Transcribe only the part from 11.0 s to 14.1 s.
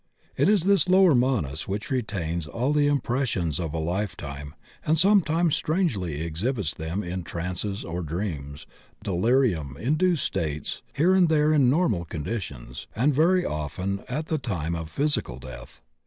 and there in normal conditions, and very often